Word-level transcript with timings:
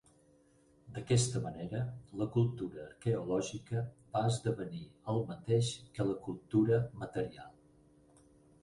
D'aquesta 0.93 1.41
manera, 1.43 1.81
la 2.21 2.27
cultura 2.37 2.81
arqueològica 2.85 3.85
va 4.17 4.25
esdevenir 4.33 4.83
el 5.15 5.23
mateix 5.31 5.71
que 5.99 6.11
la 6.11 6.19
cultura 6.27 6.83
material. 7.05 7.55